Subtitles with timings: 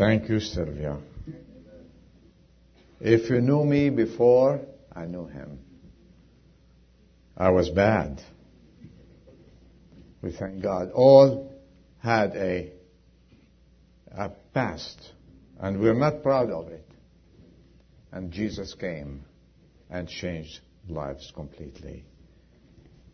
[0.00, 0.96] Thank you, Sylvia.
[3.02, 4.62] If you knew me before,
[4.96, 5.58] I knew him.
[7.36, 8.22] I was bad.
[10.22, 10.90] We thank God.
[10.94, 11.52] All
[11.98, 12.72] had a,
[14.10, 14.98] a past,
[15.60, 16.88] and we're not proud of it.
[18.10, 19.26] And Jesus came
[19.90, 22.06] and changed lives completely.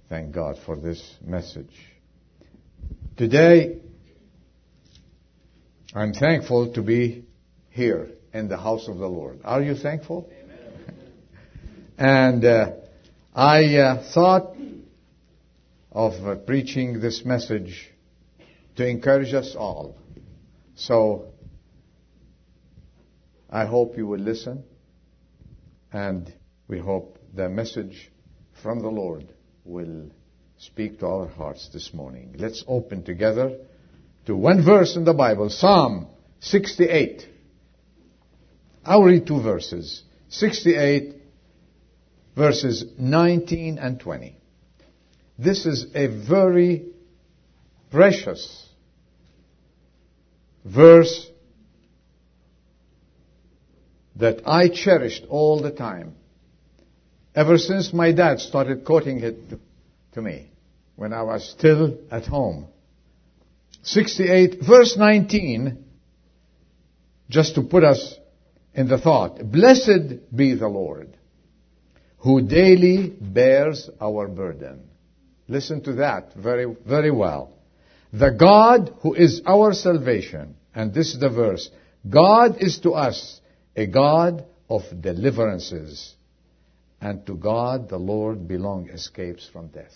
[0.09, 1.75] Thank God for this message.
[3.17, 3.81] Today,
[5.97, 7.25] I'm thankful to be
[7.71, 9.41] here in the house of the Lord.
[9.45, 10.29] Are you thankful?
[11.97, 12.73] and uh,
[13.35, 14.55] I uh, thought
[15.91, 17.91] of uh, preaching this message
[18.77, 19.97] to encourage us all.
[20.75, 21.33] So
[23.49, 24.65] I hope you will listen,
[25.95, 26.31] and
[26.69, 28.13] we hope the message
[28.63, 29.33] from the Lord
[29.65, 30.11] will
[30.59, 32.35] speak to our hearts this morning.
[32.37, 33.57] Let's open together
[34.27, 36.09] to one verse in the Bible, Psalm
[36.41, 37.27] 68.
[38.85, 40.03] I'll read two verses.
[40.29, 41.17] 68
[42.37, 44.37] verses 19 and 20.
[45.39, 46.87] This is a very
[47.91, 48.69] precious
[50.65, 51.31] verse
[54.17, 56.15] that I cherished all the time.
[57.35, 59.37] Ever since my dad started quoting it
[60.13, 60.51] to, me
[60.95, 62.69] when I was still at home.
[63.87, 65.85] 68, verse 19,
[67.31, 68.17] just to put us
[68.75, 69.39] in the thought.
[69.51, 71.17] Blessed be the Lord,
[72.19, 74.89] who daily bears our burden.
[75.47, 77.53] Listen to that very, very well.
[78.13, 81.71] The God who is our salvation, and this is the verse,
[82.09, 83.41] God is to us
[83.77, 86.17] a God of deliverances,
[87.01, 89.95] and to God the Lord belong escapes from death.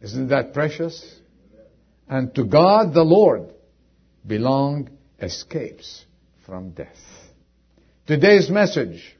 [0.00, 1.18] Isn't that precious?
[2.08, 3.52] And to God the Lord
[4.26, 4.90] belong
[5.20, 6.04] escapes
[6.44, 6.96] from death.
[8.06, 9.16] Today's message,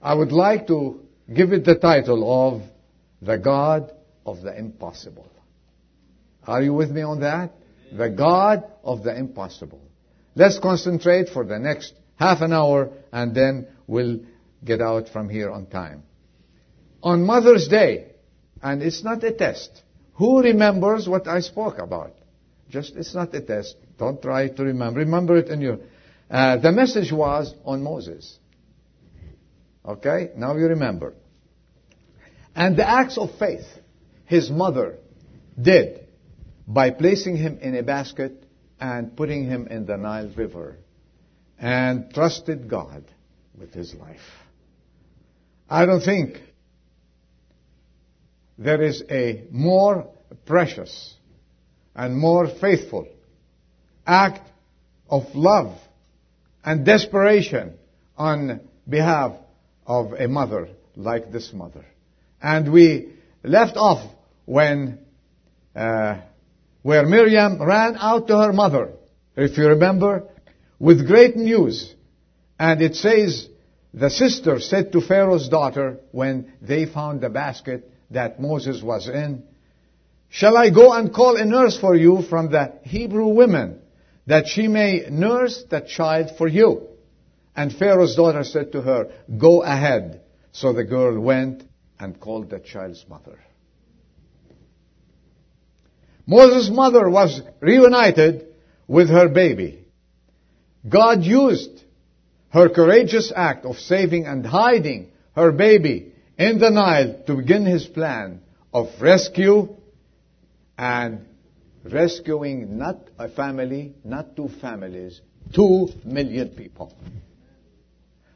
[0.00, 1.00] I would like to
[1.32, 2.62] give it the title of
[3.20, 3.92] The God
[4.24, 5.28] of the Impossible.
[6.46, 7.52] Are you with me on that?
[7.92, 9.82] The God of the Impossible.
[10.36, 14.20] Let's concentrate for the next half an hour and then we'll
[14.64, 16.04] get out from here on time.
[17.02, 18.12] On Mother's Day,
[18.62, 19.82] and it's not a test,
[20.18, 22.12] who remembers what I spoke about?
[22.68, 23.76] Just, it's not a test.
[23.98, 24.98] Don't try to remember.
[25.00, 25.78] Remember it in your,
[26.28, 28.36] uh, the message was on Moses.
[29.86, 30.30] Okay?
[30.36, 31.14] Now you remember.
[32.54, 33.64] And the acts of faith
[34.26, 34.98] his mother
[35.60, 36.08] did
[36.66, 38.44] by placing him in a basket
[38.80, 40.78] and putting him in the Nile River
[41.60, 43.04] and trusted God
[43.56, 44.20] with his life.
[45.70, 46.40] I don't think
[48.58, 50.08] there is a more
[50.44, 51.14] precious
[51.94, 53.06] and more faithful
[54.06, 54.48] act
[55.08, 55.78] of love
[56.64, 57.74] and desperation
[58.16, 59.32] on behalf
[59.86, 61.84] of a mother like this mother.
[62.42, 64.04] And we left off
[64.44, 64.98] when
[65.74, 66.20] uh,
[66.82, 68.92] where Miriam ran out to her mother,
[69.36, 70.24] if you remember,
[70.78, 71.94] with great news.
[72.58, 73.48] And it says
[73.94, 79.42] the sister said to Pharaoh's daughter when they found the basket that Moses was in,
[80.30, 83.80] Shall I go and call a nurse for you from the Hebrew women,
[84.26, 86.88] that she may nurse the child for you?
[87.56, 90.20] And Pharaoh's daughter said to her, Go ahead.
[90.52, 91.64] So the girl went
[91.98, 93.38] and called the child's mother.
[96.26, 98.48] Moses' mother was reunited
[98.86, 99.86] with her baby.
[100.86, 101.82] God used
[102.50, 106.07] her courageous act of saving and hiding her baby
[106.38, 108.40] in the Nile to begin his plan
[108.72, 109.76] of rescue
[110.78, 111.26] and
[111.84, 115.20] rescuing not a family, not two families,
[115.52, 116.94] two million people.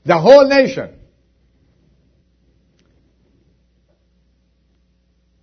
[0.04, 0.98] The whole nation.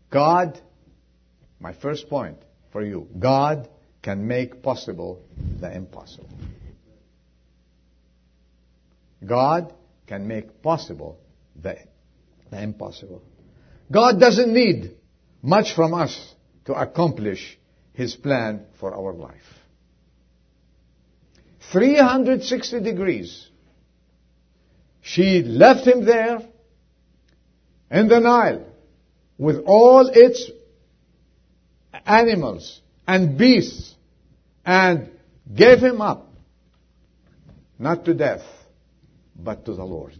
[0.09, 0.59] God,
[1.59, 2.37] my first point
[2.73, 3.69] for you, God
[4.01, 5.21] can make possible
[5.61, 6.29] the impossible.
[9.25, 9.73] God
[10.07, 11.19] can make possible
[11.61, 11.77] the,
[12.51, 13.21] the impossible.
[13.91, 14.95] God doesn't need
[15.41, 16.35] much from us
[16.65, 17.57] to accomplish
[17.93, 19.59] His plan for our life.
[21.71, 23.47] 360 degrees.
[25.01, 26.39] She left him there
[27.91, 28.65] in the Nile
[29.37, 30.51] with all its
[32.05, 33.95] animals and beasts
[34.65, 35.09] and
[35.53, 36.31] gave him up,
[37.77, 38.43] not to death,
[39.35, 40.17] but to the Lord.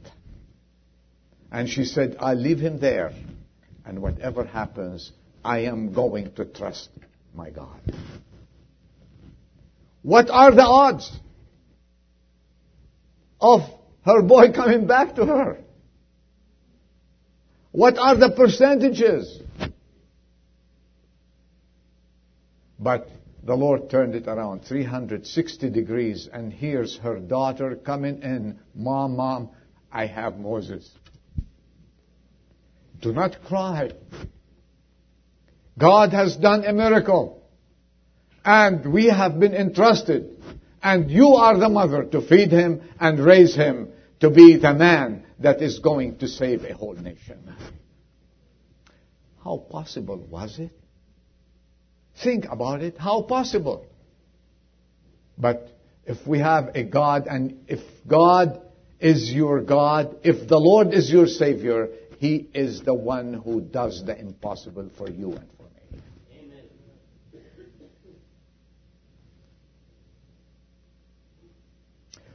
[1.51, 3.11] And she said, I'll leave him there,
[3.85, 5.11] and whatever happens,
[5.43, 6.89] I am going to trust
[7.33, 7.79] my God.
[10.01, 11.11] What are the odds
[13.41, 13.61] of
[14.05, 15.59] her boy coming back to her?
[17.71, 19.41] What are the percentages?
[22.79, 23.09] But
[23.43, 28.59] the Lord turned it around 360 degrees and here's her daughter coming in.
[28.73, 29.49] Mom, mom,
[29.91, 30.89] I have Moses.
[33.01, 33.91] Do not cry.
[35.77, 37.41] God has done a miracle.
[38.43, 40.41] And we have been entrusted.
[40.81, 45.25] And you are the mother to feed him and raise him to be the man
[45.39, 47.53] that is going to save a whole nation.
[49.43, 50.71] How possible was it?
[52.23, 52.97] Think about it.
[52.97, 53.85] How possible?
[55.37, 55.69] But
[56.05, 58.61] if we have a God and if God
[58.99, 61.87] is your God, if the Lord is your Savior,
[62.19, 66.01] He is the one who does the impossible for you and for me.
[66.37, 66.63] Amen.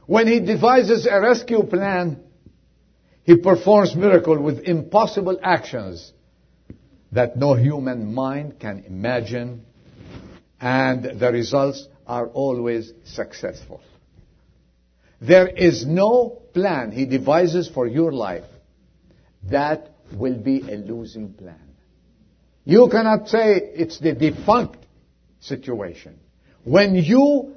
[0.07, 2.19] When He devises a rescue plan,
[3.21, 6.11] He performs miracle with impossible actions
[7.11, 9.65] that no human mind can imagine
[10.59, 13.81] and the results are always successful.
[15.21, 18.45] There is no plan he devises for your life
[19.49, 21.59] that will be a losing plan.
[22.63, 24.85] You cannot say it's the defunct
[25.39, 26.19] situation.
[26.63, 27.55] When you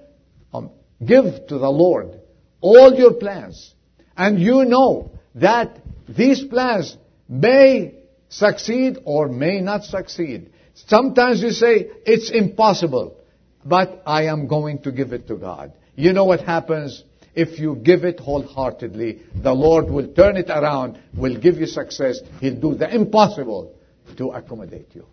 [0.52, 0.70] um,
[1.05, 2.20] give to the Lord
[2.61, 3.75] all your plans,
[4.17, 6.96] and you know that these plans
[7.29, 7.94] may
[8.29, 10.50] succeed or may not succeed,
[10.87, 13.17] Sometimes you say, it's impossible,
[13.64, 15.73] but I am going to give it to God.
[15.96, 17.02] You know what happens?
[17.38, 22.19] If you give it wholeheartedly, the Lord will turn it around, will give you success.
[22.40, 23.76] He'll do the impossible
[24.17, 25.06] to accommodate you.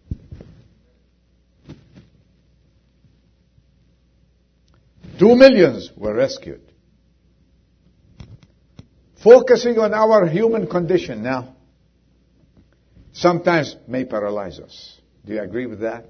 [5.19, 6.61] Two millions were rescued.
[9.23, 11.55] Focusing on our human condition now
[13.13, 14.99] sometimes may paralyze us.
[15.23, 16.07] Do you agree with that?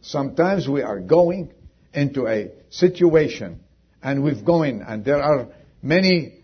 [0.00, 1.52] Sometimes we are going
[1.94, 3.60] into a situation
[4.02, 5.48] and we've going and there are
[5.82, 6.42] many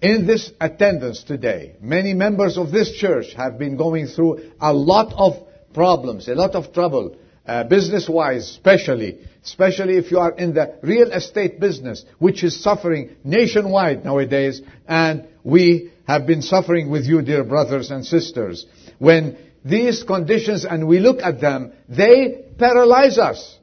[0.00, 5.12] in this attendance today, many members of this church have been going through a lot
[5.16, 7.16] of problems, a lot of trouble,
[7.46, 13.16] uh, business-wise especially, especially if you are in the real estate business, which is suffering
[13.24, 18.66] nationwide nowadays, and we have been suffering with you, dear brothers and sisters.
[18.98, 23.58] When these conditions and we look at them, they paralyze us.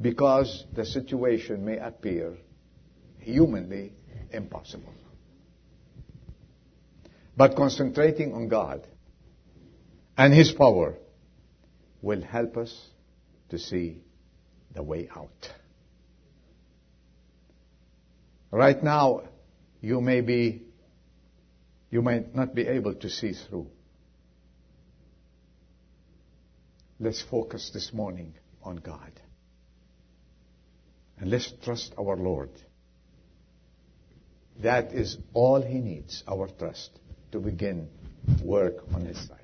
[0.00, 2.36] Because the situation may appear
[3.18, 3.92] humanly
[4.30, 4.92] impossible.
[7.36, 8.86] But concentrating on God
[10.16, 10.94] and His power
[12.02, 12.88] will help us
[13.50, 14.02] to see
[14.74, 15.50] the way out.
[18.50, 19.22] Right now,
[19.80, 20.62] you may be
[21.90, 23.68] you might not be able to see through.
[26.98, 29.12] Let's focus this morning on God.
[31.18, 32.50] And let's trust our Lord.
[34.62, 36.90] That is all He needs, our trust,
[37.32, 37.88] to begin
[38.42, 39.40] work on His side.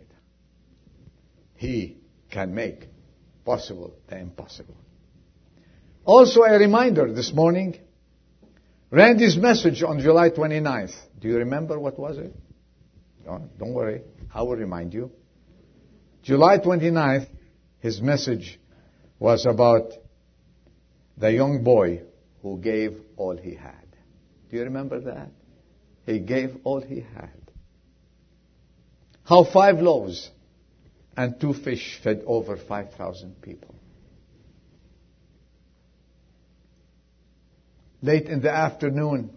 [1.55, 1.99] He
[2.31, 2.89] can make
[3.45, 4.77] possible the impossible.
[6.05, 7.79] Also a reminder this morning,
[8.91, 10.95] Randy's message on July 29th.
[11.21, 12.35] Do you remember what was it?
[13.25, 14.03] No, don't worry.
[14.35, 15.13] I will remind you.
[16.23, 17.29] July 29th,
[17.79, 18.59] his message
[19.19, 19.93] was about
[21.23, 22.03] the young boy
[22.43, 23.87] who gave all he had.
[24.51, 25.31] Do you remember that?
[26.05, 27.41] He gave all he had.
[29.25, 30.31] How five loaves
[31.17, 33.73] and two fish fed over 5,000 people.
[38.03, 39.31] late in the afternoon,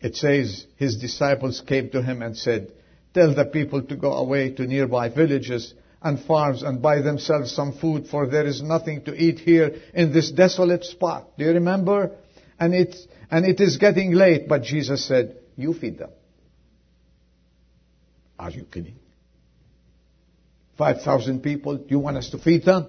[0.00, 2.72] it says his disciples came to him and said,
[3.14, 7.72] Tell the people to go away to nearby villages and farms and buy themselves some
[7.72, 11.36] food, for there is nothing to eat here in this desolate spot.
[11.36, 12.12] Do you remember?
[12.58, 12.96] And it,
[13.30, 16.10] and it is getting late, but Jesus said, You feed them.
[18.38, 18.96] Are you kidding?
[20.76, 22.86] 5,000 people, do you want us to feed them?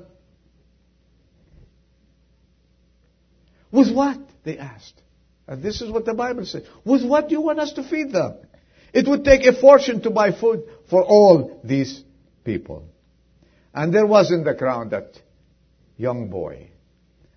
[3.72, 4.20] With what?
[4.44, 5.02] They asked.
[5.48, 6.64] And this is what the Bible says.
[6.86, 8.38] With what do you want us to feed them?
[8.94, 12.04] It would take a fortune to buy food for all these
[12.44, 12.88] people.
[13.74, 15.22] And there was in the crowd that
[15.98, 16.72] young boy.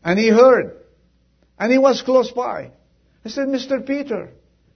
[0.03, 0.77] And he heard.
[1.59, 2.71] And he was close by.
[3.23, 3.87] He said, Mr.
[3.87, 4.31] Peter,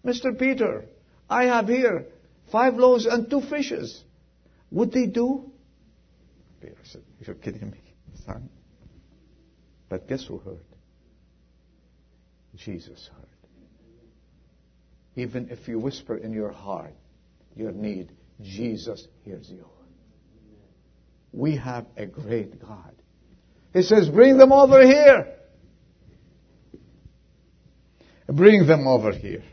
[0.04, 0.38] Mr.
[0.38, 0.84] Peter,
[1.28, 2.06] I have here
[2.52, 4.02] five loaves and two fishes.
[4.70, 5.50] Would they do?
[6.60, 7.80] Peter said, You're kidding me,
[8.24, 8.48] son.
[9.88, 10.58] But guess who heard?
[12.56, 13.26] Jesus heard.
[15.16, 16.94] Even if you whisper in your heart
[17.56, 19.66] your need, Jesus hears you.
[21.36, 22.94] We have a great God.
[23.74, 25.34] He says, bring them over here.
[28.26, 29.44] Bring them over here.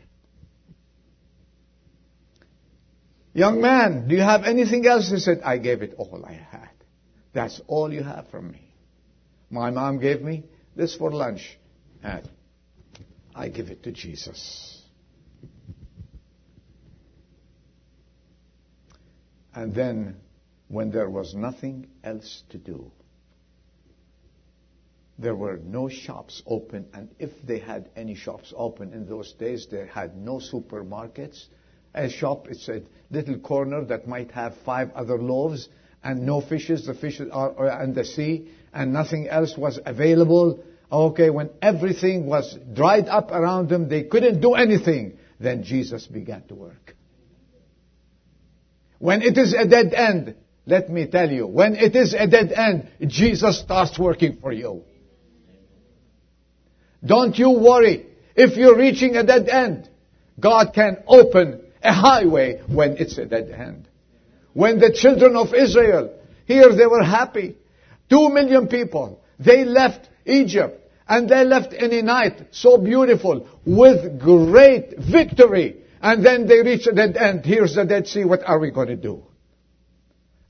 [3.34, 5.10] Young man, do you have anything else?
[5.10, 6.70] He said, I gave it all I had.
[7.34, 8.72] That's all you have from me.
[9.50, 11.58] My mom gave me this for lunch,
[12.02, 12.26] and
[13.34, 14.82] I give it to Jesus.
[19.52, 20.16] And then,
[20.74, 22.90] when there was nothing else to do,
[25.16, 29.68] there were no shops open, and if they had any shops open in those days,
[29.70, 31.44] they had no supermarkets.
[31.94, 35.68] A shop, it's a little corner that might have five other loaves
[36.02, 36.86] and no fishes.
[36.86, 40.64] The fishes are in the sea, and nothing else was available.
[40.90, 45.18] Okay, when everything was dried up around them, they couldn't do anything.
[45.38, 46.96] Then Jesus began to work.
[48.98, 50.34] When it is a dead end,
[50.66, 54.82] let me tell you, when it is a dead end, Jesus starts working for you.
[57.04, 58.06] Don't you worry.
[58.34, 59.88] If you're reaching a dead end,
[60.40, 63.88] God can open a highway when it's a dead end.
[64.54, 67.56] When the children of Israel, here they were happy.
[68.08, 69.20] Two million people.
[69.38, 75.82] They left Egypt and they left in a night so beautiful with great victory.
[76.00, 77.44] And then they reach a dead end.
[77.44, 78.24] Here's the Dead Sea.
[78.24, 79.22] What are we going to do?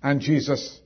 [0.05, 0.81] And Jesus,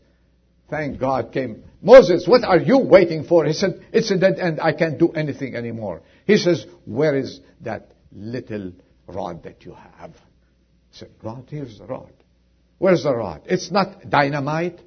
[0.71, 1.65] thank God, came.
[1.83, 3.45] Moses, what are you waiting for?
[3.45, 4.61] He said, it's a dead end.
[4.61, 6.03] I can't do anything anymore.
[6.25, 8.73] He says, where is that little
[9.09, 10.13] rod that you have?
[10.13, 12.13] He said, rod, here's the rod.
[12.79, 13.43] Where's the rod?
[13.47, 14.79] It's not dynamite.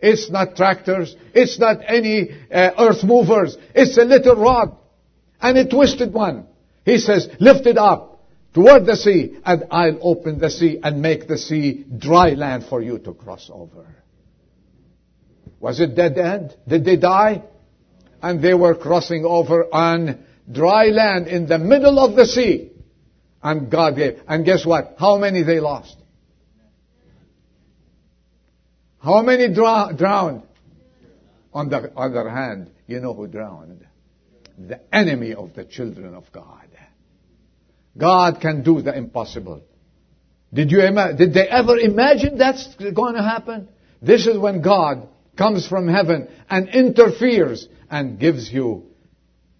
[0.00, 1.14] It's not tractors.
[1.32, 3.56] It's not any uh, earth movers.
[3.72, 4.76] It's a little rod.
[5.40, 6.48] And a twisted one.
[6.84, 8.15] He says, lift it up
[8.56, 12.80] toward the sea and I'll open the sea and make the sea dry land for
[12.80, 13.84] you to cross over.
[15.60, 16.56] Was it dead end?
[16.66, 17.42] Did they die?
[18.22, 22.70] And they were crossing over on dry land in the middle of the sea.
[23.42, 24.22] And God gave.
[24.26, 24.96] And guess what?
[24.98, 25.98] How many they lost?
[29.00, 30.42] How many drowned?
[31.52, 33.86] On the other hand, you know who drowned?
[34.58, 36.65] The enemy of the children of God.
[37.96, 39.62] God can do the impossible.
[40.52, 43.68] Did you ima- did they ever imagine that's going to happen?
[44.00, 48.86] This is when God comes from heaven and interferes and gives you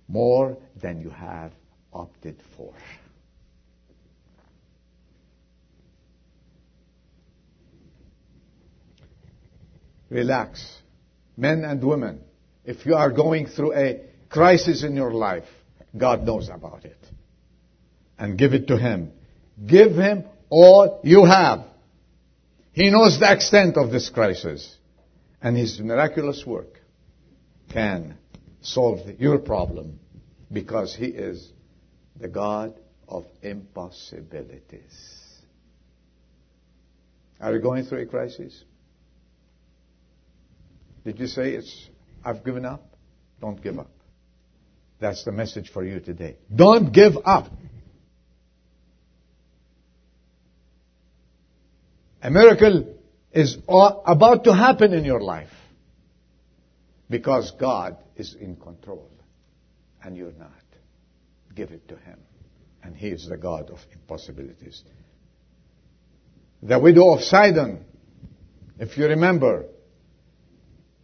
[0.09, 1.53] more than you have
[1.93, 2.73] opted for.
[10.09, 10.65] Relax.
[11.37, 12.21] Men and women,
[12.65, 15.49] if you are going through a crisis in your life,
[15.97, 16.97] God knows about it.
[18.19, 19.13] And give it to Him.
[19.65, 21.65] Give Him all you have.
[22.73, 24.77] He knows the extent of this crisis.
[25.43, 26.81] And His miraculous work
[27.73, 28.17] can
[28.63, 29.99] solve your problem
[30.51, 31.53] because He is
[32.19, 32.75] the God
[33.09, 35.23] of impossibilities.
[37.41, 38.65] Are you going through a crisis?
[41.05, 41.89] Did you say it's,
[42.25, 42.83] I've given up?
[43.41, 43.91] Don't give up.
[44.99, 46.37] That's the message for you today.
[46.55, 47.51] Don't give up.
[52.23, 52.95] A miracle
[53.33, 55.53] is about to happen in your life
[57.11, 59.11] because God is in control
[60.03, 60.51] and you're not.
[61.55, 62.19] Give it to Him.
[62.83, 64.83] And He is the God of impossibilities.
[66.63, 67.85] The widow of Sidon,
[68.79, 69.67] if you remember,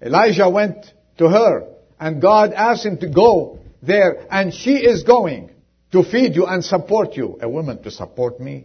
[0.01, 1.69] Elijah went to her
[2.01, 5.51] and God asked him to go there and she is going
[5.93, 7.39] to feed you and support you.
[7.41, 8.65] A woman to support me?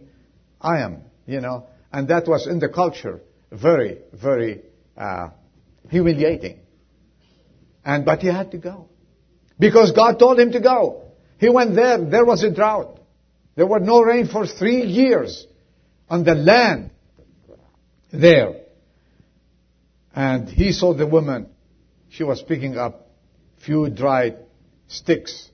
[0.60, 1.66] I am, you know.
[1.92, 4.62] And that was in the culture very, very
[4.96, 5.30] uh,
[5.88, 6.60] humiliating.
[7.84, 8.88] And but he had to go.
[9.58, 11.04] Because God told him to go.
[11.38, 13.00] He went there, there was a drought.
[13.54, 15.46] There was no rain for three years
[16.08, 16.90] on the land
[18.12, 18.54] there.
[20.14, 21.48] And he saw the woman.
[22.10, 23.08] She was picking up
[23.64, 24.38] few dried
[24.88, 25.48] sticks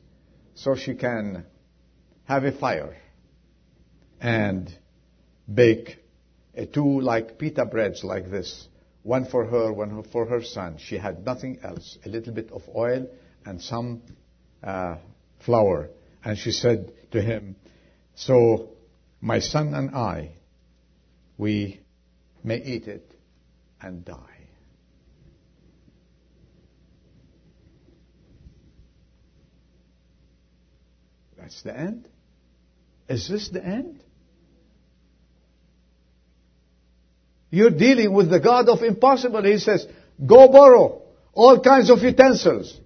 [0.54, 1.44] so she can
[2.24, 2.96] have a fire
[4.20, 4.72] and
[5.52, 5.98] bake
[6.56, 8.68] a two like pita breads like this.
[9.02, 10.78] One for her, one for her son.
[10.78, 11.98] She had nothing else.
[12.06, 13.06] A little bit of oil
[13.44, 14.02] and some
[14.62, 14.96] uh,
[15.44, 15.90] flour.
[16.24, 17.56] And she said to him,
[18.14, 18.70] so
[19.20, 20.32] my son and I,
[21.36, 21.80] we
[22.42, 23.10] may eat it
[23.80, 24.34] and die.
[31.36, 32.08] That's the end.
[33.06, 34.02] Is this the end?
[37.54, 39.44] You're dealing with the God of impossible.
[39.44, 39.86] He says,
[40.26, 42.80] go borrow all kinds of utensils,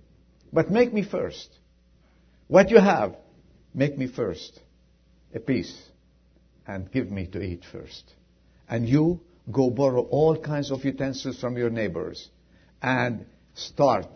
[0.53, 1.49] but make me first.
[2.49, 3.17] What you have,
[3.73, 4.61] make me first
[5.35, 5.75] a piece
[6.67, 8.13] and give me to eat first.
[8.69, 9.21] And you
[9.51, 12.29] go borrow all kinds of utensils from your neighbors
[12.83, 14.09] and start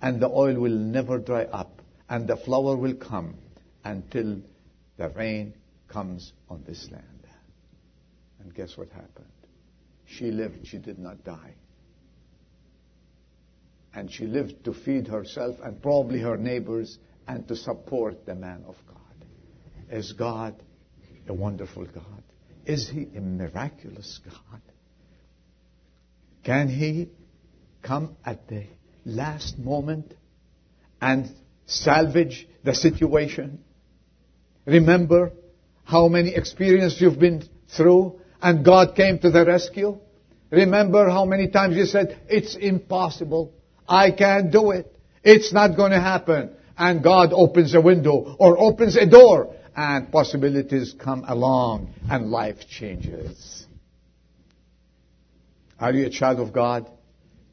[0.00, 3.36] and the oil will never dry up and the flour will come
[3.84, 4.42] until
[4.96, 5.54] the rain
[5.86, 7.28] comes on this land.
[8.40, 9.41] And guess what happened?
[10.18, 11.54] She lived, she did not die.
[13.94, 18.64] And she lived to feed herself and probably her neighbors and to support the man
[18.66, 18.96] of God.
[19.90, 20.54] Is God
[21.28, 22.22] a wonderful God?
[22.64, 24.60] Is He a miraculous God?
[26.44, 27.10] Can He
[27.82, 28.66] come at the
[29.04, 30.14] last moment
[31.00, 31.30] and
[31.66, 33.62] salvage the situation?
[34.64, 35.32] Remember
[35.84, 37.44] how many experiences you've been
[37.76, 39.98] through and God came to the rescue?
[40.50, 43.54] Remember how many times you said, it's impossible.
[43.88, 44.94] I can't do it.
[45.24, 46.50] It's not going to happen.
[46.76, 52.68] And God opens a window or opens a door and possibilities come along and life
[52.68, 53.66] changes.
[55.78, 56.90] Are you a child of God?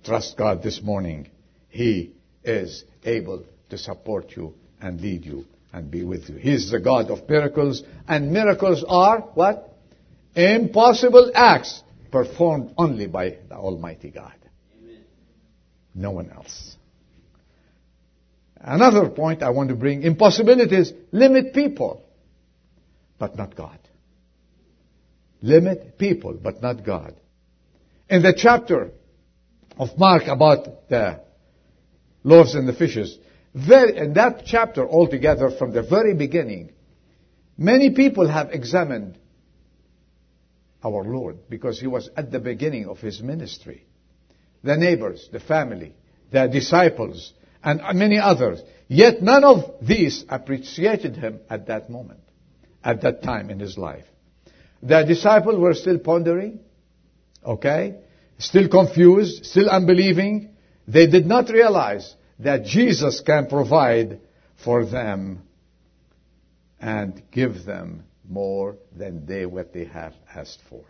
[0.04, 1.30] Trust God this morning.
[1.70, 6.36] He is able to support you and lead you and be with you.
[6.36, 9.69] He is the God of miracles and miracles are what?
[10.36, 14.34] Impossible acts performed only by the Almighty God.
[14.82, 15.04] Amen.
[15.94, 16.76] No one else.
[18.62, 22.04] Another point I want to bring, impossibilities limit people,
[23.18, 23.80] but not God.
[25.42, 27.16] Limit people, but not God.
[28.10, 28.92] In the chapter
[29.78, 31.22] of Mark about the
[32.24, 33.18] loaves and the fishes,
[33.54, 36.72] very, in that chapter altogether from the very beginning,
[37.58, 39.18] many people have examined
[40.84, 43.86] our Lord because he was at the beginning of his ministry.
[44.64, 45.96] The neighbors, the family,
[46.32, 48.62] the disciples, and many others.
[48.88, 52.22] Yet none of these appreciated him at that moment,
[52.84, 54.06] at that time in his life.
[54.82, 56.60] The disciples were still pondering,
[57.46, 57.96] okay,
[58.38, 60.56] still confused, still unbelieving.
[60.88, 64.22] They did not realize that Jesus can provide
[64.64, 65.44] for them
[66.80, 70.86] and give them more than they what they have asked for.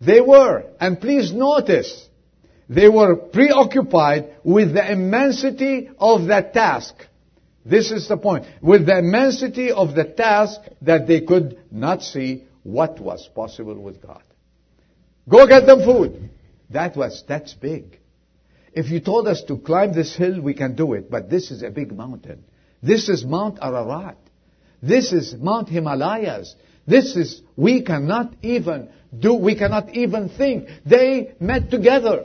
[0.00, 2.08] They were, and please notice,
[2.68, 6.94] they were preoccupied with the immensity of that task.
[7.64, 8.46] This is the point.
[8.60, 14.00] With the immensity of the task that they could not see what was possible with
[14.00, 14.22] God.
[15.28, 16.30] Go get them food.
[16.70, 17.98] That was, that's big.
[18.72, 21.62] If you told us to climb this hill, we can do it, but this is
[21.62, 22.44] a big mountain.
[22.82, 24.16] This is Mount Ararat.
[24.82, 26.54] This is Mount Himalayas.
[26.86, 30.68] This is, we cannot even do, we cannot even think.
[30.84, 32.24] They met together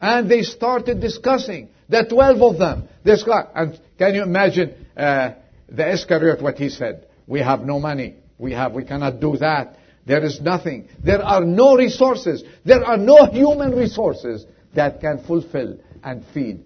[0.00, 1.68] and they started discussing.
[1.88, 2.88] The twelve of them.
[3.04, 5.32] This guy, and can you imagine uh,
[5.68, 7.06] the Iscariot what he said?
[7.26, 8.16] We have no money.
[8.38, 9.78] We have, we cannot do that.
[10.04, 10.88] There is nothing.
[11.04, 12.42] There are no resources.
[12.64, 16.64] There are no human resources that can fulfill and feed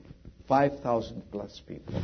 [0.48, 2.00] 5,000 plus people.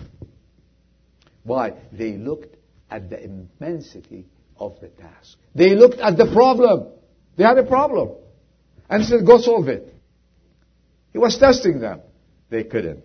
[1.44, 1.72] Why?
[1.92, 2.56] They looked
[2.92, 4.26] at the immensity
[4.58, 5.38] of the task.
[5.54, 6.88] They looked at the problem.
[7.36, 8.10] They had a problem.
[8.90, 9.94] And said, go solve it.
[11.12, 12.02] He was testing them.
[12.50, 13.04] They couldn't.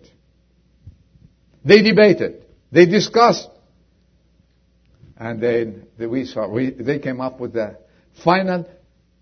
[1.64, 2.44] They debated.
[2.70, 3.48] They discussed.
[5.16, 7.78] And then we saw, we, they came up with the
[8.22, 8.68] final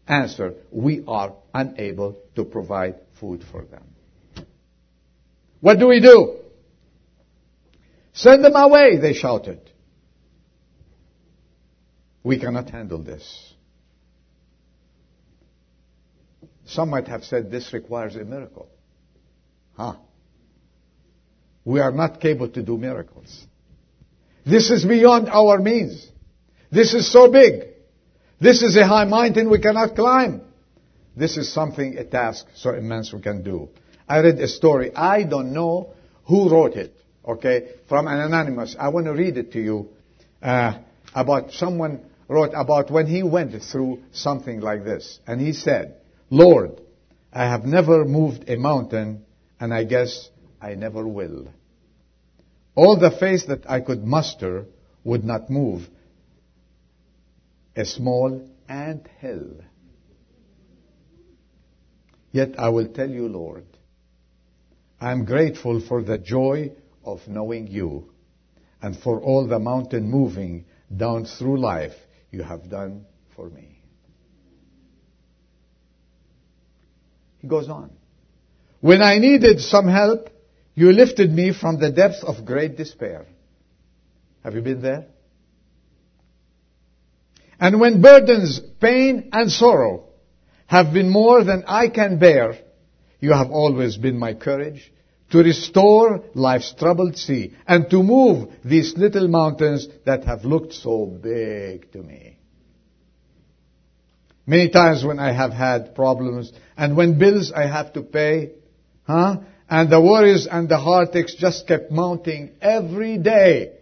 [0.09, 0.55] answer.
[0.73, 3.85] We are unable to provide food for them.
[5.61, 6.39] What do we do?
[8.13, 9.61] Send them away, they shouted.
[12.27, 13.55] We cannot handle this.
[16.65, 18.69] Some might have said this requires a miracle.
[19.77, 19.95] Huh?
[21.65, 23.47] We are not capable to do miracles.
[24.45, 26.05] This is beyond our means.
[26.73, 27.69] This is so big.
[28.41, 30.41] This is a high mountain we cannot climb.
[31.17, 33.69] This is something, a task so immense we can do.
[34.09, 34.93] I read a story.
[34.97, 36.93] I don't know who wrote it,
[37.25, 38.75] okay, from an anonymous.
[38.77, 39.91] I want to read it to you
[40.43, 40.81] uh,
[41.15, 45.21] about someone wrote about when he went through something like this.
[45.27, 45.97] And he said,
[46.31, 46.81] Lord,
[47.33, 49.25] I have never moved a mountain,
[49.61, 51.49] and I guess I never will.
[52.75, 54.67] All the faith that I could muster
[55.05, 55.89] would not move
[57.77, 59.61] a small ant hill.
[62.33, 63.65] Yet I will tell you, Lord,
[65.01, 66.73] I am grateful for the joy
[67.05, 68.11] of knowing you
[68.83, 71.95] and for all the mountain moving down through life
[72.31, 73.81] you have done for me.
[77.39, 77.91] He goes on.
[78.81, 80.31] When I needed some help,
[80.75, 83.27] you lifted me from the depths of great despair.
[84.45, 85.07] Have you been there?
[87.59, 90.05] And when burdens, pain, and sorrow
[90.67, 92.59] have been more than I can bear,
[93.21, 94.93] you have always been my courage
[95.31, 101.07] to restore life's troubled sea and to move these little mountains that have looked so
[101.07, 102.39] big to me.
[104.47, 108.53] Many times when I have had problems and when bills I have to pay,
[109.05, 109.39] huh?
[109.69, 113.73] And the worries and the heartaches just kept mounting every day.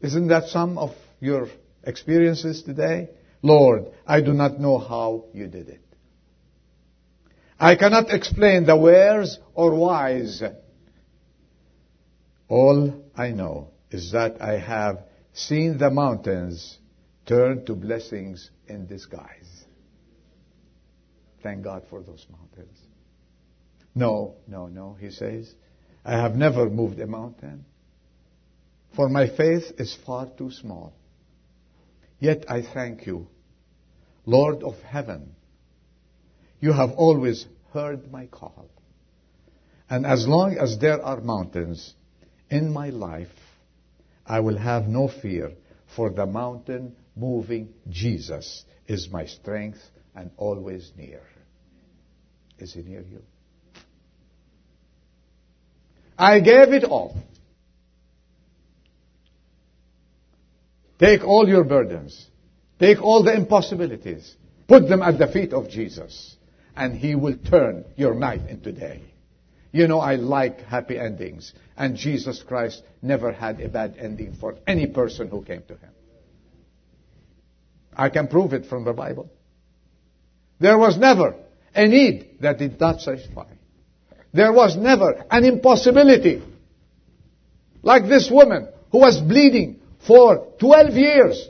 [0.00, 1.46] Isn't that some of your
[1.84, 3.10] experiences today?
[3.42, 5.80] Lord, I do not know how you did it.
[7.60, 10.42] I cannot explain the wheres or whys.
[12.48, 16.78] All I know is that I have seen the mountains
[17.26, 19.64] turn to blessings in disguise.
[21.42, 22.78] Thank God for those mountains.
[23.94, 25.54] No, no, no, he says.
[26.04, 27.64] I have never moved a mountain.
[28.96, 30.94] For my faith is far too small.
[32.18, 33.26] Yet I thank you,
[34.26, 35.34] Lord of heaven.
[36.60, 38.68] You have always heard my call.
[39.90, 41.94] And as long as there are mountains
[42.50, 43.28] in my life,
[44.26, 45.52] I will have no fear,
[45.96, 49.80] for the mountain moving Jesus is my strength
[50.14, 51.22] and always near.
[52.58, 53.22] Is he near you?
[56.18, 57.16] I gave it all.
[60.98, 62.26] Take all your burdens.
[62.78, 64.36] Take all the impossibilities.
[64.68, 66.36] Put them at the feet of Jesus.
[66.76, 69.02] And He will turn your night into day.
[69.74, 71.52] You know, I like happy endings.
[71.76, 75.90] And Jesus Christ never had a bad ending for any person who came to Him.
[77.96, 79.28] I can prove it from the Bible.
[80.60, 81.34] There was never
[81.74, 83.48] a need that did not satisfy.
[84.32, 86.40] There was never an impossibility.
[87.82, 91.48] Like this woman who was bleeding for 12 years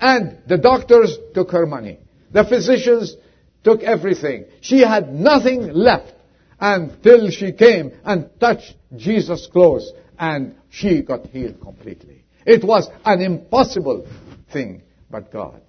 [0.00, 1.98] and the doctors took her money.
[2.32, 3.14] The physicians
[3.62, 4.46] took everything.
[4.62, 6.14] She had nothing left
[6.60, 12.24] until she came and touched Jesus' clothes and she got healed completely.
[12.44, 14.06] It was an impossible
[14.52, 15.60] thing, but God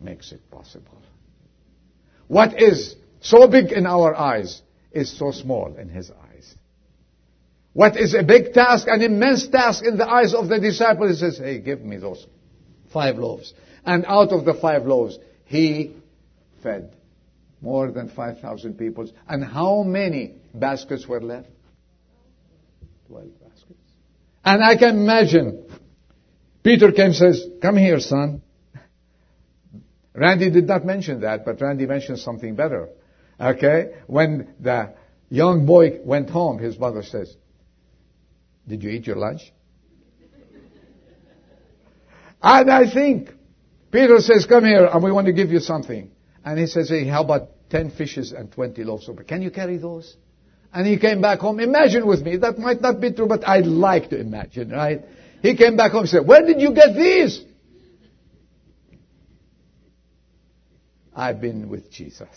[0.00, 1.02] makes it possible.
[2.28, 6.54] What is so big in our eyes is so small in his eyes.
[7.72, 11.16] What is a big task, an immense task in the eyes of the disciples, he
[11.16, 12.26] says, hey, give me those
[12.92, 13.52] five loaves.
[13.84, 15.94] And out of the five loaves, he
[16.62, 16.92] fed
[17.60, 19.10] more than 5,000 people.
[19.28, 21.48] And how many baskets were left?
[23.08, 23.74] 12 baskets.
[24.44, 25.64] And I can imagine,
[26.62, 28.42] Peter came and says, come here, son.
[30.14, 32.88] Randy did not mention that, but Randy mentioned something better.
[33.40, 33.92] Okay?
[34.06, 34.94] When the
[35.28, 37.36] young boy went home, his mother says,
[38.66, 39.52] Did you eat your lunch?
[42.42, 43.30] and I think
[43.92, 46.10] Peter says, Come here, and we want to give you something.
[46.44, 49.28] And he says, Hey, how about 10 fishes and 20 loaves of bread?
[49.28, 50.16] Can you carry those?
[50.72, 51.60] And he came back home.
[51.60, 52.36] Imagine with me.
[52.36, 55.04] That might not be true, but I'd like to imagine, right?
[55.40, 57.44] He came back home and said, Where did you get these?
[61.14, 62.28] I've been with Jesus.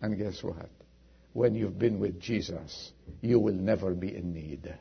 [0.00, 0.70] And guess what?
[1.34, 4.72] When you've been with Jesus, you will never be in need.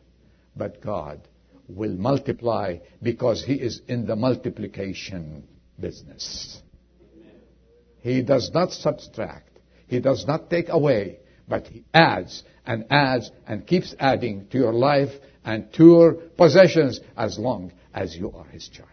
[0.55, 1.27] But God
[1.67, 5.47] will multiply because He is in the multiplication
[5.79, 6.61] business.
[8.03, 9.49] He does not subtract.
[9.87, 14.73] He does not take away, but He adds and adds and keeps adding to your
[14.73, 15.11] life
[15.45, 18.89] and to your possessions as long as you are His child.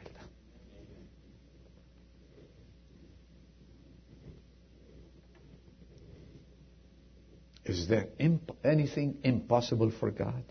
[7.64, 10.44] Is there imp- anything impossible for God?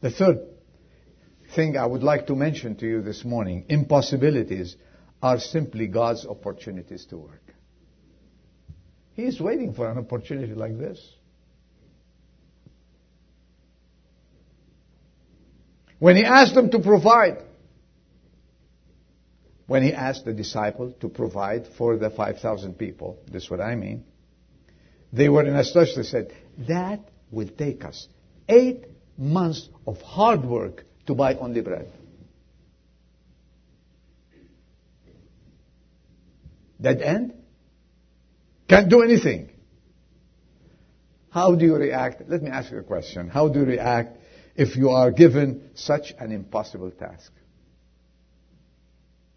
[0.00, 0.40] The third
[1.54, 4.76] thing I would like to mention to you this morning impossibilities
[5.22, 7.42] are simply God's opportunities to work.
[9.14, 10.98] He is waiting for an opportunity like this.
[15.98, 17.42] When he asked them to provide,
[19.66, 23.74] when he asked the disciple to provide for the 5,000 people, this is what I
[23.74, 24.04] mean,
[25.12, 26.32] they were in a said,
[26.66, 28.08] that will take us
[28.48, 28.86] eight
[29.18, 31.92] months of hard work to buy only bread.
[36.80, 37.34] Dead end?
[38.68, 39.50] Can't do anything.
[41.30, 42.22] How do you react?
[42.28, 43.28] Let me ask you a question.
[43.28, 44.18] How do you react
[44.56, 47.32] if you are given such an impossible task?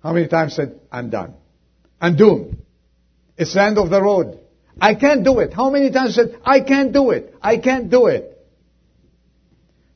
[0.01, 1.35] How many times said, I'm done.
[2.01, 2.57] I'm doomed.
[3.37, 4.39] It's the end of the road.
[4.79, 5.53] I can't do it.
[5.53, 7.35] How many times said, I can't do it.
[7.41, 8.29] I can't do it.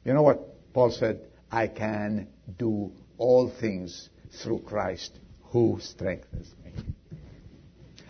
[0.05, 1.21] You know what Paul said?
[1.51, 4.10] I can do all things
[4.41, 5.12] through Christ
[5.51, 6.71] who strengthens me.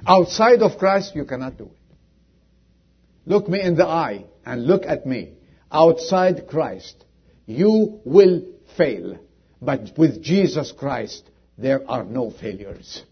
[0.05, 1.71] Outside of Christ, you cannot do it.
[3.25, 5.33] Look me in the eye and look at me.
[5.71, 7.03] Outside Christ,
[7.45, 8.43] you will
[8.77, 9.17] fail.
[9.61, 13.03] But with Jesus Christ, there are no failures.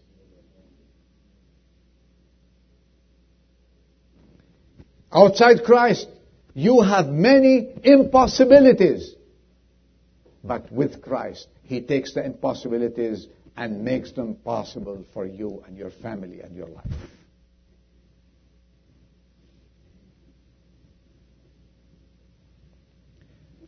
[5.12, 6.08] Outside Christ,
[6.54, 9.14] you have many impossibilities.
[10.42, 15.90] But with Christ, He takes the impossibilities and makes them possible for you and your
[15.90, 16.84] family and your life.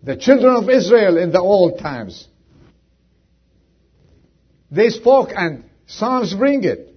[0.02, 2.26] The children of Israel in the old times,
[4.70, 6.94] they spoke and Psalms bring it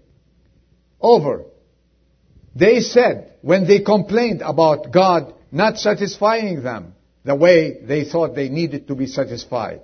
[0.99, 1.45] over.
[2.55, 8.49] They said, when they complained about God not satisfying them the way they thought they
[8.49, 9.81] needed to be satisfied,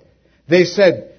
[0.48, 1.17] they said,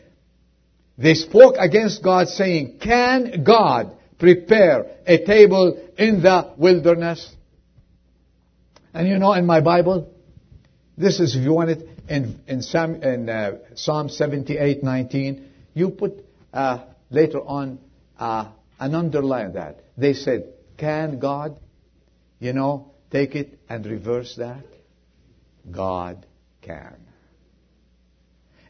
[0.99, 7.35] they spoke against God saying, can God prepare a table in the wilderness?
[8.93, 10.13] And you know, in my Bible,
[10.97, 15.91] this is, if you want it, in, in, Psalm, in uh, Psalm 78, 19, you
[15.91, 17.79] put uh, later on
[18.19, 19.85] uh, an underline that.
[19.97, 21.61] They said, can God,
[22.41, 24.65] you know, take it and reverse that?
[25.71, 26.27] God
[26.61, 26.97] can.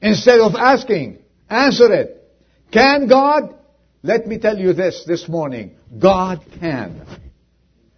[0.02, 2.17] Instead of asking, answer it.
[2.72, 3.54] Can God?
[4.02, 5.76] Let me tell you this this morning.
[5.98, 7.02] God can.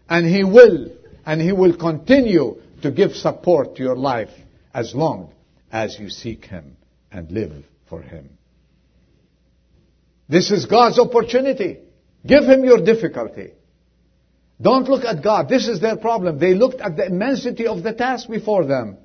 [0.09, 0.93] And He will.
[1.27, 4.31] And He will continue to give support to your life
[4.73, 5.33] as long
[5.71, 6.77] as you seek Him
[7.11, 8.31] and live for Him.
[10.29, 11.79] This is God's opportunity.
[12.25, 13.53] Give Him your difficulty.
[14.61, 15.49] Don't look at God.
[15.49, 16.39] This is their problem.
[16.39, 18.99] They looked at the immensity of the task before them.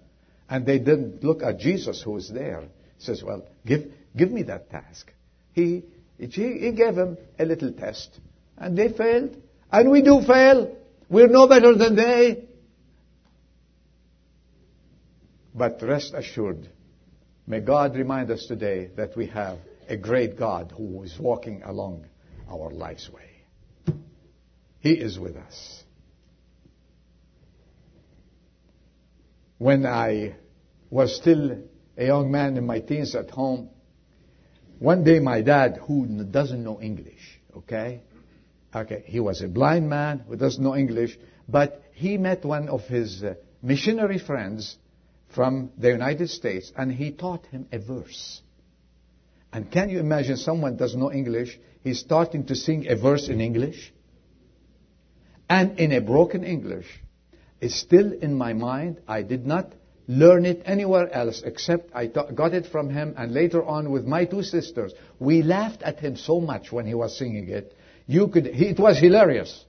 [0.50, 2.62] And they didn't look at Jesus who is there.
[2.98, 5.12] He says, well, give, give me that task.
[5.56, 5.84] He,
[6.18, 8.20] he gave them a little test.
[8.58, 9.42] And they failed.
[9.72, 10.76] And we do fail.
[11.10, 12.44] We're no better than they.
[15.54, 16.68] But rest assured,
[17.48, 22.06] may God remind us today that we have a great God who is walking along
[22.50, 23.96] our life's way.
[24.82, 25.84] He is with us.
[29.58, 30.36] When I
[30.90, 31.64] was still
[31.98, 33.70] a young man in my teens at home,
[34.80, 38.02] one day my dad, who doesn't know English, okay?
[38.76, 42.82] Okay, he was a blind man who doesn't know English, but he met one of
[42.82, 44.78] his uh, missionary friends
[45.34, 48.42] from the United States and he taught him a verse.
[49.54, 53.40] And can you imagine someone doesn't know English, he's starting to sing a verse in
[53.40, 53.94] English?
[55.50, 56.88] And in a broken English.
[57.62, 59.02] It's still in my mind.
[59.08, 59.72] I did not
[60.08, 64.26] learn it anywhere else except I got it from him and later on with my
[64.26, 64.94] two sisters.
[65.20, 67.76] We laughed at him so much when he was singing it.
[68.06, 69.66] You could, he, it was hilarious.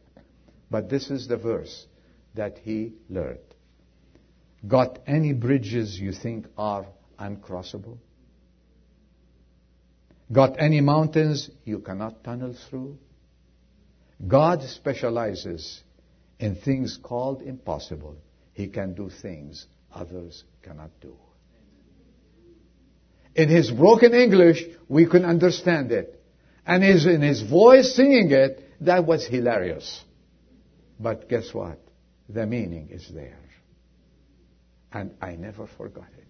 [0.70, 1.86] But this is the verse
[2.34, 3.38] that he learned.
[4.66, 6.86] Got any bridges you think are
[7.18, 7.98] uncrossable?
[10.30, 12.98] Got any mountains you cannot tunnel through?
[14.26, 15.82] God specializes
[16.38, 18.16] in things called impossible.
[18.52, 21.16] He can do things others cannot do.
[23.34, 26.22] In his broken English, we can understand it.
[26.66, 30.04] And his, in his voice singing it, that was hilarious.
[30.98, 31.78] But guess what?
[32.28, 33.38] The meaning is there.
[34.92, 36.26] And I never forgot it.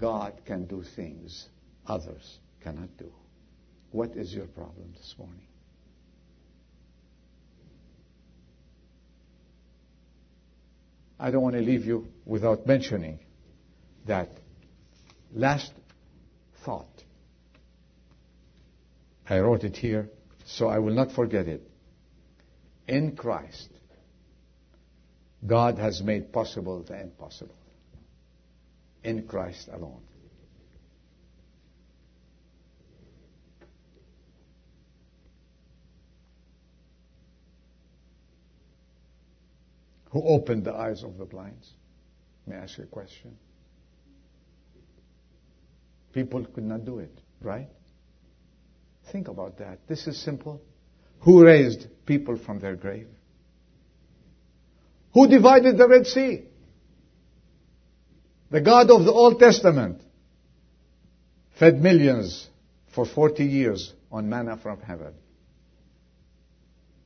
[0.00, 1.48] God can do things
[1.86, 3.12] others cannot do.
[3.90, 5.46] What is your problem this morning?
[11.24, 13.18] I don't want to leave you without mentioning
[14.04, 14.28] that
[15.32, 15.72] last
[16.66, 17.02] thought.
[19.26, 20.10] I wrote it here,
[20.44, 21.62] so I will not forget it.
[22.86, 23.70] In Christ,
[25.46, 27.56] God has made possible the impossible.
[29.02, 30.02] In Christ alone.
[40.14, 41.68] Who opened the eyes of the blinds?
[42.46, 43.36] May I ask you a question?
[46.12, 47.10] People could not do it,
[47.42, 47.68] right?
[49.10, 49.80] Think about that.
[49.88, 50.62] This is simple.
[51.22, 53.08] Who raised people from their grave?
[55.14, 56.44] Who divided the Red Sea?
[58.52, 60.00] The God of the Old Testament
[61.58, 62.48] fed millions
[62.94, 65.14] for 40 years on manna from heaven.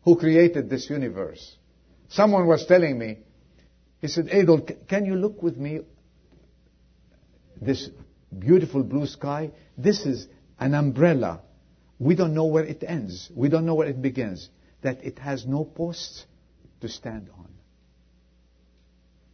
[0.03, 1.57] Who created this universe?
[2.09, 3.19] Someone was telling me,
[4.01, 5.81] he said, Adel, can you look with me
[7.61, 7.91] this
[8.37, 9.51] beautiful blue sky?
[9.77, 10.27] This is
[10.59, 11.43] an umbrella.
[11.99, 13.31] We don't know where it ends.
[13.35, 14.49] We don't know where it begins.
[14.83, 16.25] That it has no posts
[16.81, 17.49] to stand on.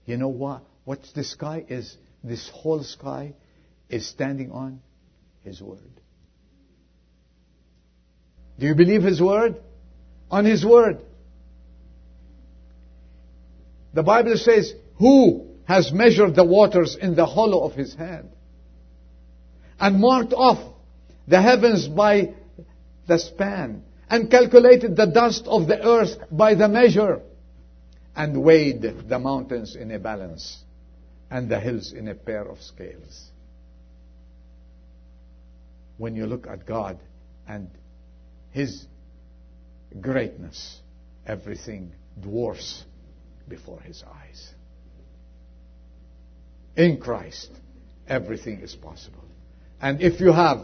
[0.06, 0.64] You know what?
[0.84, 3.34] What the sky is, this whole sky
[3.88, 4.80] is standing on
[5.42, 6.00] His Word.
[8.58, 9.56] Do you believe His Word?
[10.30, 11.00] On His Word.
[13.94, 18.30] The Bible says, Who has measured the waters in the hollow of His hand?
[19.78, 20.58] And marked off
[21.28, 22.34] the heavens by
[23.06, 27.22] the span, and calculated the dust of the earth by the measure,
[28.16, 30.62] and weighed the mountains in a balance,
[31.30, 33.30] and the hills in a pair of scales.
[35.98, 36.98] When you look at God
[37.46, 37.70] and
[38.50, 38.86] His
[40.00, 40.80] greatness,
[41.26, 42.84] everything dwarfs
[43.48, 44.52] before His eyes.
[46.76, 47.50] In Christ,
[48.08, 49.24] everything is possible.
[49.80, 50.60] And if you have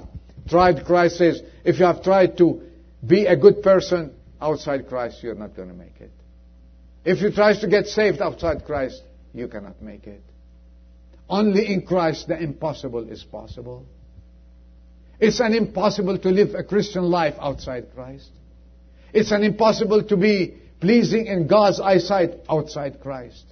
[0.48, 2.62] tried, Christ says, if you have tried to
[3.06, 6.10] be a good person outside Christ, you're not going to make it.
[7.04, 10.22] If you try to get saved outside Christ, you cannot make it.
[11.28, 13.86] Only in Christ the impossible is possible.
[15.20, 18.30] It's an impossible to live a Christian life outside Christ.
[19.12, 23.44] It's an impossible to be pleasing in God's eyesight outside Christ.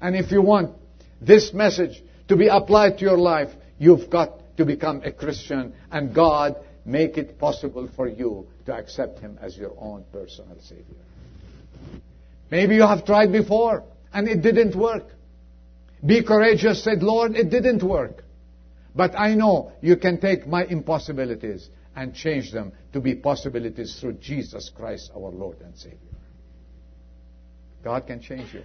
[0.00, 0.76] And if you want
[1.20, 6.14] this message to be applied to your life, you've got to become a Christian and
[6.14, 10.84] God make it possible for you to accept Him as your own personal Savior.
[12.50, 15.04] Maybe you have tried before and it didn't work.
[16.04, 18.22] Be courageous, said Lord, it didn't work.
[18.94, 24.14] But I know you can take my impossibilities and change them to be possibilities through
[24.14, 26.15] Jesus Christ, our Lord and Savior.
[27.86, 28.62] God can change you.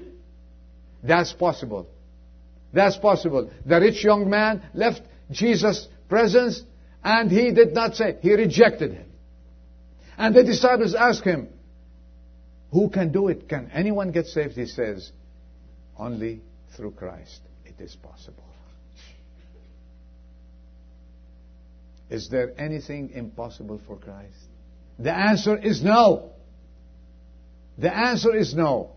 [1.04, 1.86] That's possible.
[2.74, 3.52] That's possible.
[3.68, 6.64] The rich young man left Jesus' presence
[7.04, 9.06] and he did not say, he rejected him.
[10.18, 11.50] And the disciples asked him,
[12.72, 13.48] Who can do it?
[13.48, 14.56] Can anyone get saved?
[14.56, 15.12] He says,
[15.96, 16.42] Only
[16.76, 18.44] through Christ it is possible.
[22.10, 24.48] Is there anything impossible for Christ?
[24.98, 26.32] The answer is no.
[27.78, 28.96] The answer is no.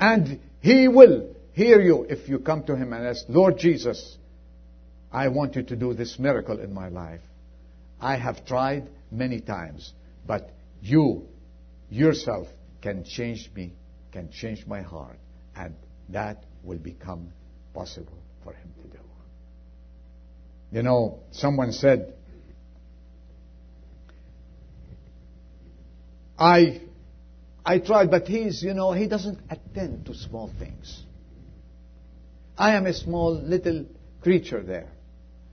[0.00, 4.16] And He will hear you if you come to Him and ask, Lord Jesus,
[5.12, 7.20] I want you to do this miracle in my life.
[8.00, 9.92] I have tried many times,
[10.26, 11.26] but you
[11.90, 12.48] yourself
[12.80, 13.74] can change me,
[14.10, 15.18] can change my heart,
[15.54, 15.74] and
[16.08, 17.32] that will become
[17.74, 19.04] possible for him to do.
[20.72, 22.14] You know, someone said,
[26.38, 26.80] I
[27.64, 31.02] I tried, but he's, you know, he doesn't attend to small things.
[32.56, 33.86] I am a small little
[34.22, 34.88] creature there.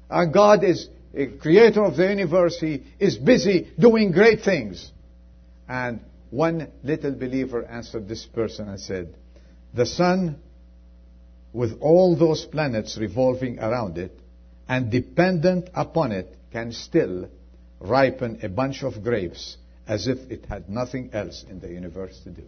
[0.10, 2.60] Uh, God is a creator of the universe.
[2.60, 4.92] He is busy doing great things.
[5.68, 9.14] And one little believer answered this person and said,
[9.74, 10.42] The sun,
[11.54, 14.18] with all those planets revolving around it
[14.68, 17.30] and dependent upon it, can still
[17.80, 22.30] ripen a bunch of grapes as if it had nothing else in the universe to
[22.30, 22.44] do.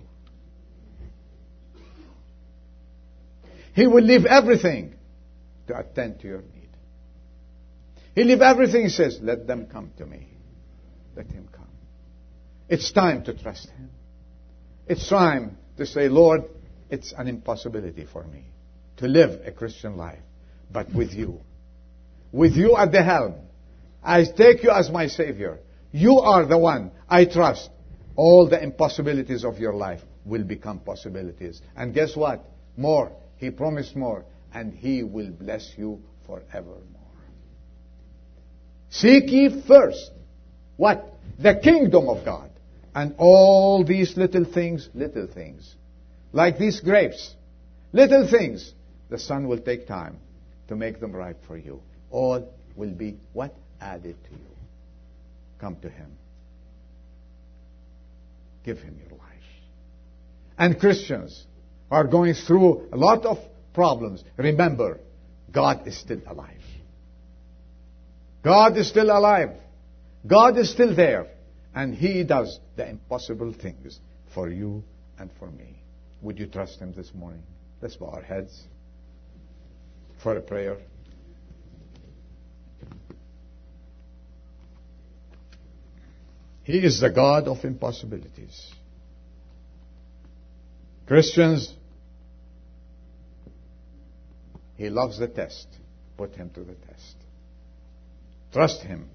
[3.73, 4.95] He will leave everything
[5.67, 6.69] to attend to your need.
[8.15, 10.28] He leave everything, he says, let them come to me.
[11.15, 11.67] Let him come.
[12.67, 13.89] It's time to trust him.
[14.88, 16.43] It's time to say, Lord,
[16.89, 18.45] it's an impossibility for me
[18.97, 20.19] to live a Christian life,
[20.71, 21.39] but with you.
[22.32, 23.36] With you at the helm.
[24.04, 25.60] I take you as my Savior.
[25.91, 27.69] You are the one I trust.
[28.15, 31.61] All the impossibilities of your life will become possibilities.
[31.76, 32.45] And guess what?
[32.78, 33.11] More.
[33.38, 34.26] He promised more.
[34.53, 36.86] And He will bless you forevermore.
[38.89, 40.11] Seek ye first.
[40.78, 41.13] What?
[41.39, 42.49] The kingdom of God.
[42.93, 45.76] And all these little things, little things,
[46.34, 47.36] like these grapes,
[47.93, 48.74] little things,
[49.09, 50.18] the sun will take time
[50.68, 51.82] to make them ripe for you.
[52.09, 53.55] All will be what?
[53.80, 54.49] Added to you.
[55.60, 56.18] Come to Him.
[58.64, 59.30] Give Him your life.
[60.57, 61.45] And Christians
[61.89, 63.38] are going through a lot of
[63.74, 64.24] problems.
[64.38, 64.99] Remember,
[65.51, 66.62] God is still alive.
[68.43, 69.51] God is still alive.
[70.26, 71.28] God is still there.
[71.74, 73.99] And He does the impossible things
[74.34, 74.84] for you
[75.18, 75.82] and for me.
[76.22, 77.43] Would you trust Him this morning?
[77.82, 78.68] Let's bow our heads.
[80.22, 80.78] for a prayer?
[86.70, 88.72] He is the God of impossibilities.
[91.07, 91.74] Christians,
[94.78, 95.65] He loves the test.
[96.15, 97.15] Put Him to the test.
[98.53, 99.09] Trust Him.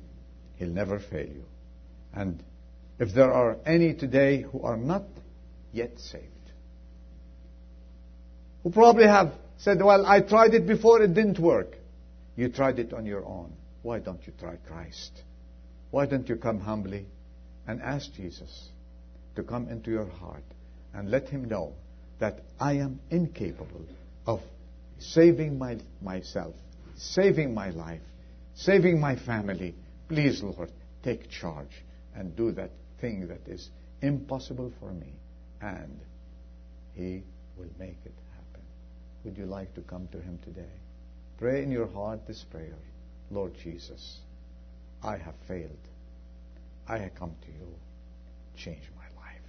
[0.57, 1.45] He'll never fail you.
[2.13, 2.43] And
[2.99, 5.05] if there are any today who are not
[5.71, 6.25] yet saved,
[8.65, 11.77] who probably have said, Well, I tried it before, it didn't work.
[12.35, 13.53] You tried it on your own.
[13.83, 15.23] Why don't you try Christ?
[15.93, 17.07] Why don't you come humbly
[17.67, 18.71] and ask Jesus
[19.37, 20.45] to come into your heart
[20.93, 21.73] and let Him know
[22.19, 23.87] that I am incapable
[24.27, 24.41] of
[24.99, 26.55] saving my, myself,
[26.97, 28.03] saving my life,
[28.55, 29.75] saving my family.
[30.09, 30.71] Please, Lord,
[31.03, 31.83] take charge
[32.15, 33.69] and do that thing that is
[34.01, 35.13] impossible for me,
[35.61, 35.99] and
[36.95, 37.23] He
[37.57, 38.63] will make it happen.
[39.25, 40.75] Would you like to come to Him today?
[41.39, 42.77] Pray in your heart this prayer
[43.31, 44.21] Lord Jesus,
[45.03, 45.71] I have failed.
[46.89, 47.69] I have come to you.
[48.57, 49.41] Change my life.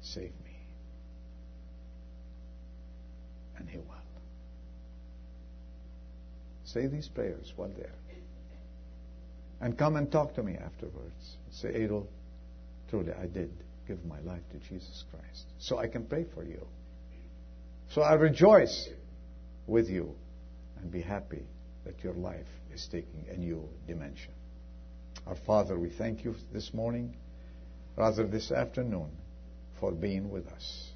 [0.00, 0.56] Save me.
[3.58, 3.84] And He will.
[6.64, 7.94] Say these prayers while there.
[9.60, 11.36] And come and talk to me afterwards.
[11.50, 12.06] Say, Adel,
[12.90, 13.50] truly I did
[13.86, 15.46] give my life to Jesus Christ.
[15.58, 16.66] So I can pray for you.
[17.90, 18.88] So I rejoice
[19.66, 20.14] with you
[20.80, 21.42] and be happy
[21.84, 24.32] that your life is taking a new dimension.
[25.28, 27.14] Our Father, we thank you this morning,
[27.96, 29.10] rather this afternoon,
[29.78, 30.90] for being with us,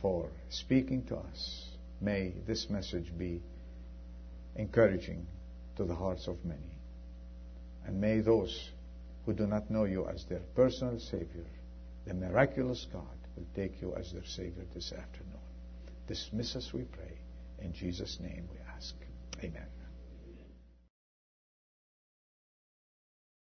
[0.00, 1.66] for speaking to us.
[2.00, 3.42] May this message be
[4.56, 5.26] encouraging
[5.76, 6.78] to the hearts of many.
[7.84, 8.70] And may those
[9.26, 11.44] who do not know you as their personal Savior,
[12.06, 13.04] the miraculous God,
[13.36, 15.44] will take you as their Savior this afternoon.
[16.08, 17.18] Dismiss us, we pray.
[17.60, 18.94] In Jesus' name we ask.
[19.44, 19.66] Amen.